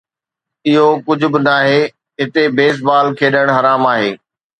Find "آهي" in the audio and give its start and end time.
3.93-4.09